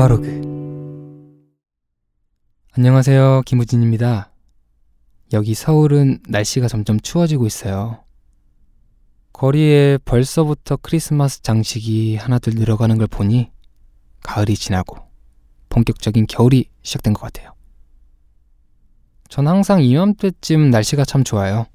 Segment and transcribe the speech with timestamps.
[0.00, 1.36] 로아로그
[2.72, 3.42] 안녕하세요.
[3.44, 4.32] 김우진입니다.
[5.34, 8.02] 여기 서울은 날씨가 점점 추워지고 있어요.
[9.34, 13.50] 거리에 벌써부터 크리스마스 장식이 하나둘 늘어가는 걸 보니
[14.22, 14.96] 가을이 지나고
[15.68, 17.52] 본격적인 겨울이 시작된 것 같아요.
[19.28, 21.66] 전 항상 이맘때쯤 날씨가 참 좋아요.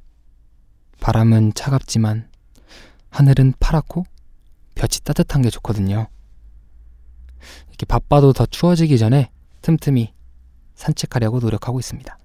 [0.99, 2.27] 바람은 차갑지만
[3.11, 4.03] 하늘은 파랗고
[4.73, 6.07] 볕이 따뜻한 게 좋거든요.
[7.69, 9.29] 이렇게 바빠도 더 추워지기 전에
[9.61, 10.13] 틈틈이
[10.75, 12.17] 산책하려고 노력하고 있습니다.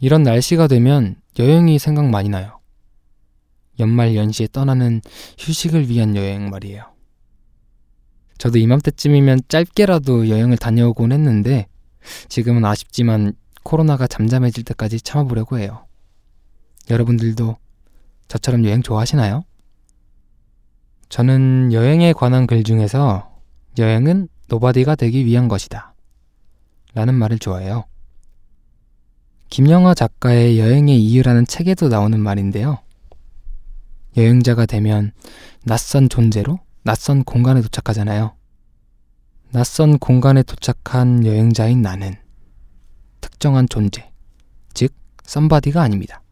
[0.00, 2.60] 이런 날씨가 되면 여행이 생각 많이 나요.
[3.80, 5.00] 연말 연시에 떠나는
[5.38, 6.84] 휴식을 위한 여행 말이에요.
[8.38, 11.66] 저도 이맘때쯤이면 짧게라도 여행을 다녀오곤 했는데
[12.28, 15.86] 지금은 아쉽지만 코로나가 잠잠해질 때까지 참아보려고 해요.
[16.88, 17.56] 여러분들도
[18.28, 19.44] 저처럼 여행 좋아하시나요?
[21.08, 23.30] 저는 여행에 관한 글 중에서
[23.78, 25.94] 여행은 nobody가 되기 위한 것이다.
[26.94, 27.84] 라는 말을 좋아해요.
[29.50, 32.78] 김영하 작가의 여행의 이유라는 책에도 나오는 말인데요.
[34.16, 35.12] 여행자가 되면
[35.64, 38.34] 낯선 존재로 낯선 공간에 도착하잖아요.
[39.50, 42.14] 낯선 공간에 도착한 여행자인 나는
[43.20, 44.10] 특정한 존재,
[44.74, 44.92] 즉,
[45.24, 46.22] somebody가 아닙니다.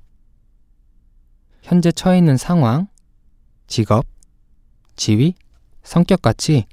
[1.62, 2.88] 현재 처해 있는 상황,
[3.66, 4.06] 직업,
[4.96, 5.34] 지위,
[5.82, 6.66] 성격 같이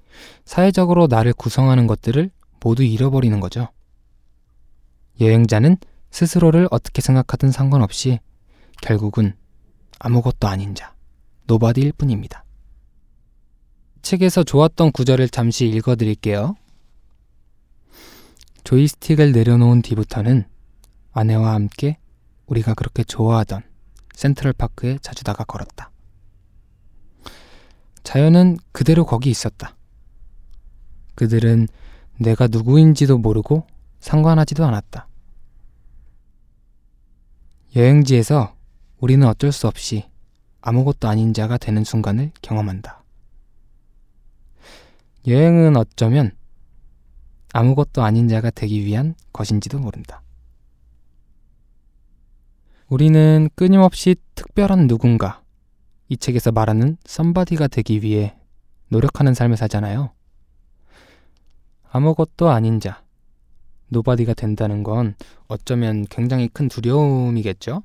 [0.45, 2.29] 사회적으로 나를 구성하는 것들을
[2.59, 3.67] 모두 잃어버리는 거죠.
[5.19, 5.77] 여행자는
[6.11, 8.19] 스스로를 어떻게 생각하든 상관없이
[8.81, 9.35] 결국은
[9.99, 10.93] 아무것도 아닌 자,
[11.45, 12.43] nobody일 뿐입니다.
[14.01, 16.55] 책에서 좋았던 구절을 잠시 읽어드릴게요.
[18.63, 20.45] 조이스틱을 내려놓은 뒤부터는
[21.11, 21.97] 아내와 함께
[22.47, 23.63] 우리가 그렇게 좋아하던
[24.13, 25.92] 센트럴파크에 자주 나가 걸었다.
[28.03, 29.75] 자연은 그대로 거기 있었다.
[31.15, 31.67] 그들은
[32.19, 33.65] 내가 누구인지도 모르고
[33.99, 35.07] 상관하지도 않았다.
[37.75, 38.55] 여행지에서
[38.99, 40.05] 우리는 어쩔 수 없이
[40.61, 43.03] 아무것도 아닌 자가 되는 순간을 경험한다.
[45.27, 46.31] 여행은 어쩌면
[47.53, 50.21] 아무것도 아닌 자가 되기 위한 것인지도 모른다.
[52.87, 55.42] 우리는 끊임없이 특별한 누군가,
[56.13, 58.35] 이 책에서 말하는 somebody가 되기 위해
[58.89, 60.11] 노력하는 삶을 살잖아요.
[61.89, 63.01] 아무것도 아닌 자,
[63.87, 65.15] nobody가 된다는 건
[65.47, 67.81] 어쩌면 굉장히 큰 두려움이겠죠?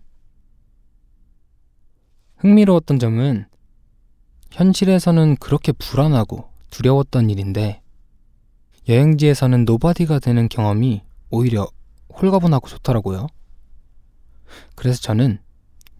[2.36, 3.46] 흥미로웠던 점은
[4.50, 7.80] 현실에서는 그렇게 불안하고 두려웠던 일인데
[8.90, 11.66] 여행지에서는 nobody가 되는 경험이 오히려
[12.12, 13.26] 홀가분하고 좋더라고요.
[14.74, 15.38] 그래서 저는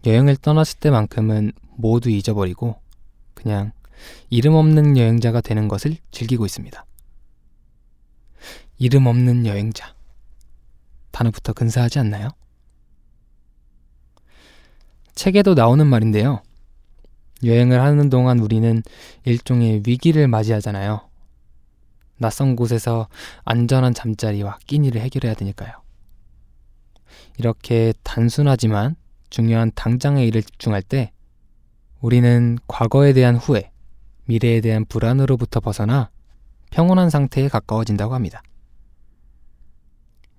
[0.05, 2.75] 여행을 떠났을 때만큼은 모두 잊어버리고
[3.33, 3.71] 그냥
[4.29, 6.85] 이름 없는 여행자가 되는 것을 즐기고 있습니다.
[8.77, 9.95] 이름 없는 여행자.
[11.11, 12.29] 단어부터 근사하지 않나요?
[15.15, 16.41] 책에도 나오는 말인데요.
[17.43, 18.83] 여행을 하는 동안 우리는
[19.23, 21.07] 일종의 위기를 맞이하잖아요.
[22.17, 23.07] 낯선 곳에서
[23.45, 25.71] 안전한 잠자리와 끼니를 해결해야 되니까요.
[27.37, 28.97] 이렇게 단순하지만
[29.29, 31.11] 중요한 당장의 일을 집중할 때
[32.01, 33.71] 우리는 과거에 대한 후회,
[34.25, 36.09] 미래에 대한 불안으로부터 벗어나
[36.71, 38.41] 평온한 상태에 가까워진다고 합니다.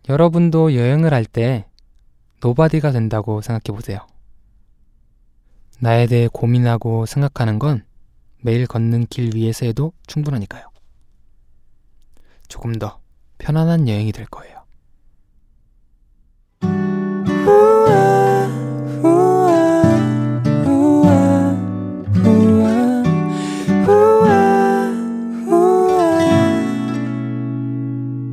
[0.09, 1.67] 여러분도 여행을 할 때
[2.41, 4.07] nobody가 된다고 생각해 보세요.
[5.79, 7.85] 나에 대해 고민하고 생각하는 건
[8.41, 10.71] 매일 걷는 길 위에서 해도 충분하니까요.
[12.49, 13.01] 조금 더
[13.39, 14.60] 편안한 여행이 될 거예요.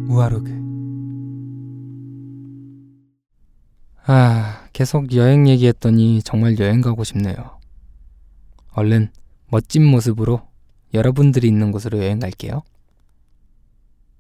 [0.10, 0.68] 우아로그
[4.10, 7.60] 아, 계속 여행 얘기했더니 정말 여행 가고 싶네요.
[8.72, 9.12] 얼른
[9.50, 10.48] 멋진 모습으로
[10.94, 12.62] 여러분들이 있는 곳으로 여행 갈게요.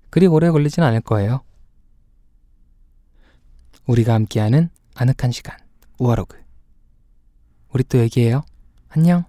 [0.09, 1.41] 그리 오래 걸리진 않을 거예요.
[3.85, 5.57] 우리가 함께하는 아늑한 시간,
[5.99, 6.37] 우아로그.
[7.73, 8.41] 우리 또 얘기해요.
[8.89, 9.23] 안녕.